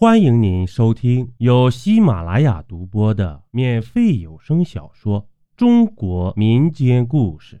[0.00, 5.24] 欢迎您收听由喜马拉雅独播的免费有声小说
[5.58, 7.56] 《中国民间故事·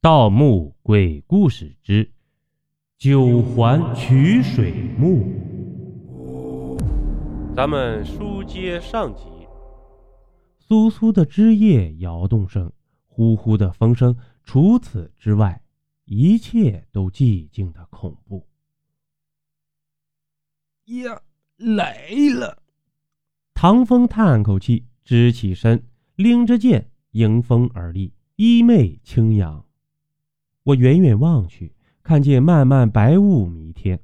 [0.00, 2.10] 盗墓鬼故事之
[2.98, 5.22] 九环取水墓》。
[7.54, 9.22] 咱们书接上集，
[10.66, 12.72] 簌簌的枝叶摇动声，
[13.06, 15.62] 呼呼的风声，除此之外，
[16.06, 18.44] 一切都寂静的恐怖。
[20.86, 21.22] 呀！
[21.56, 22.62] 来了！
[23.54, 25.82] 唐风叹口气，直起身，
[26.14, 29.64] 拎着剑迎风而立，衣袂轻扬。
[30.64, 33.98] 我远远望去，看见漫漫白雾弥天，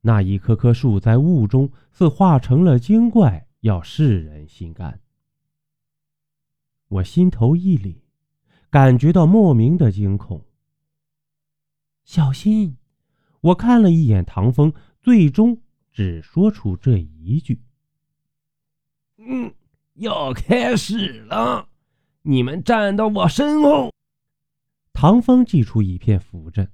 [0.00, 5.00] 那一棵棵树在雾中似化成了精怪，要噬人心肝。
[6.88, 7.96] 我心头一凛，
[8.70, 10.46] 感觉到莫名的惊恐。
[12.04, 12.78] 小心！
[13.42, 15.60] 我看了一眼唐风，最终。
[16.00, 17.60] 只说出这一句
[19.20, 19.52] ：“嗯，
[19.96, 21.68] 要开始了，
[22.22, 23.92] 你们站到我身后。”
[24.94, 26.70] 唐风祭出一片符阵，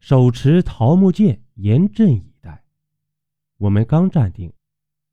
[0.00, 2.64] 手持桃木剑，严阵以待。
[3.58, 4.50] 我们刚站定，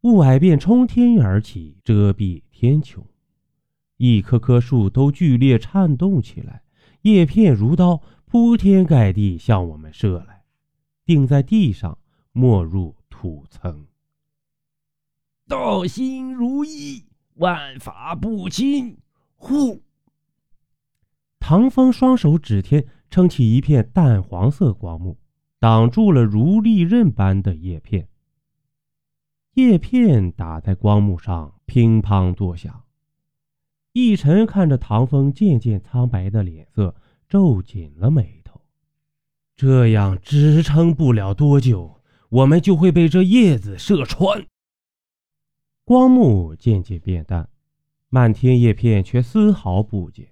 [0.04, 3.04] 雾霭便冲天而起，遮蔽天穹。
[3.98, 6.64] 一棵棵树都剧烈颤动起来，
[7.02, 10.45] 叶片如刀，铺天盖地向我们射来，
[11.04, 11.98] 钉在地上，
[12.32, 12.96] 没入。
[13.14, 13.86] 土层，
[15.48, 18.98] 道心如一，万法不侵。
[19.36, 19.84] 呼！
[21.40, 25.20] 唐风双手指天，撑起一片淡黄色光幕，
[25.60, 28.10] 挡住了如利刃般的叶片。
[29.54, 32.86] 叶片打在光幕上，乒乓作响。
[33.94, 36.95] 奕晨看着唐风渐渐苍白的脸色，
[37.30, 38.60] 皱紧了眉头。
[39.56, 42.01] 这样支撑不了多久。
[42.32, 44.48] 我们就会被这叶子射穿。
[45.84, 47.50] 光幕渐渐变淡，
[48.08, 50.30] 漫天叶片却丝毫不减。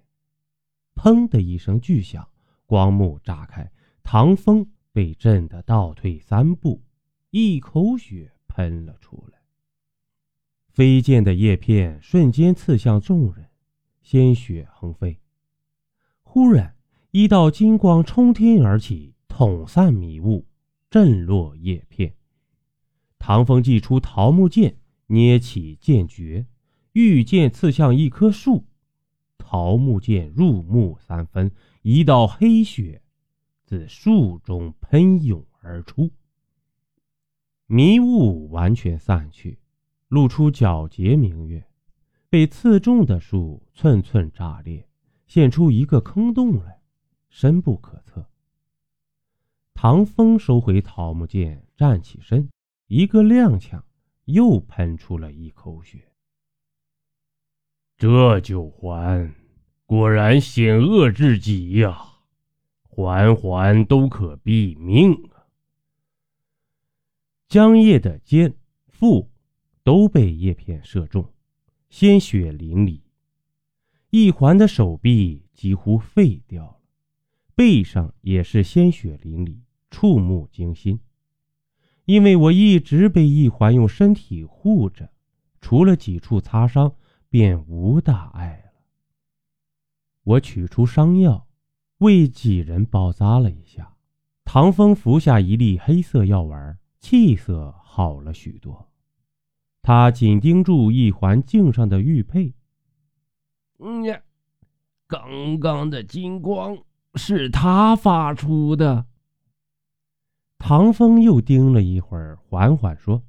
[0.96, 2.30] 砰的一声巨响，
[2.66, 3.70] 光幕炸开，
[4.02, 6.82] 唐风被震得倒退三步，
[7.32, 9.40] 一口血喷了出来。
[10.70, 13.50] 飞溅的叶片瞬间刺向众人，
[14.02, 15.20] 鲜血横飞。
[16.24, 16.78] 忽然，
[17.12, 20.46] 一道金光冲天而起，捅散迷雾。
[20.90, 22.16] 震落叶片，
[23.20, 24.78] 唐风祭出桃木剑，
[25.08, 26.48] 捏起剑诀，
[26.94, 28.66] 御剑刺向一棵树，
[29.38, 31.52] 桃木剑入木三分，
[31.84, 33.04] 一道黑血
[33.64, 36.12] 自树中喷涌而出，
[37.68, 39.60] 迷雾完全散去，
[40.08, 41.68] 露出皎洁明月。
[42.32, 44.88] 被刺中的树寸寸炸裂，
[45.26, 46.82] 现出一个坑洞来，
[47.30, 48.29] 深不可测。
[49.82, 52.50] 唐风收回桃木剑，站起身，
[52.88, 53.82] 一个踉跄，
[54.26, 56.12] 又喷出了一口血。
[57.98, 59.34] 这九环
[59.86, 61.98] 果然险恶至极呀，
[62.82, 65.48] 环环都可毙命啊！
[67.48, 68.54] 江夜的肩、
[68.90, 69.32] 腹
[69.82, 71.32] 都被叶片射中，
[71.90, 73.00] 鲜血淋漓；
[74.10, 76.82] 一环的手臂几乎废掉了，
[77.56, 79.62] 背上也是鲜血淋漓。
[79.90, 81.00] 触目惊心，
[82.06, 85.12] 因为我一直被一环用身体护着，
[85.60, 86.94] 除了几处擦伤，
[87.30, 88.72] 便无大碍了。
[90.24, 91.48] 我取出伤药，
[92.00, 93.96] 为几人包扎了一下。
[94.46, 98.90] 唐风服下一粒黑色药丸，气色好了许多。
[99.82, 102.54] 他紧盯住一环颈上的玉佩。
[103.80, 104.22] 嗯呀，
[105.08, 106.78] 刚刚的金光
[107.16, 109.06] 是他发出的。
[110.60, 113.24] 唐风又盯了一会儿，缓缓说：“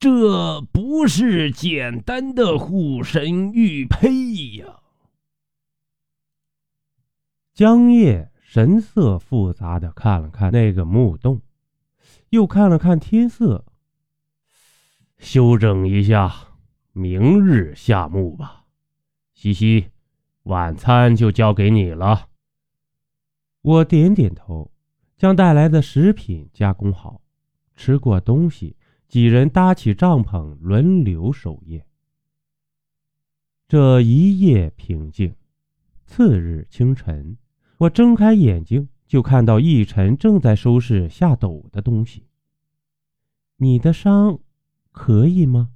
[0.00, 4.80] 这不是简单的护身玉佩呀。”
[7.54, 11.42] 江夜神色复杂的看了看那个墓洞，
[12.30, 13.64] 又看了看天色，
[15.18, 16.34] 休整一下，
[16.92, 18.64] 明日下墓吧。
[19.34, 19.90] 西西，
[20.44, 22.28] 晚餐就交给你了。
[23.60, 24.71] 我点点头。
[25.22, 27.20] 将带来的食品加工好，
[27.76, 28.74] 吃过东西，
[29.06, 31.86] 几人搭起帐篷，轮流守夜。
[33.68, 35.32] 这一夜平静。
[36.04, 37.36] 次日清晨，
[37.78, 42.26] 我睁开眼睛，就看到奕晨正在收拾下斗的东西。
[43.58, 44.40] 你的伤
[44.90, 45.70] 可以吗？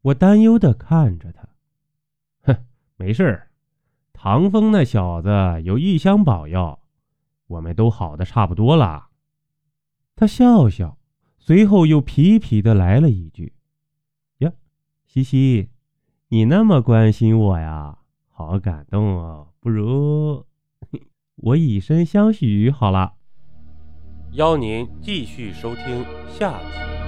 [0.00, 1.48] 我担忧的看着他。
[2.42, 2.64] 哼，
[2.94, 3.50] 没事儿。
[4.12, 5.28] 唐风那小子
[5.64, 6.78] 有异香宝药。
[7.46, 9.08] 我们都好的差不多了，
[10.16, 10.98] 他笑笑，
[11.38, 13.54] 随后又皮皮的来了一句
[14.38, 14.52] ：“呀，
[15.06, 15.68] 西西，
[16.28, 17.98] 你那么关心我呀，
[18.30, 19.48] 好感动哦。
[19.60, 20.46] 不如
[21.36, 23.14] 我以身相许好了。”
[24.32, 27.01] 邀您继续收听下集。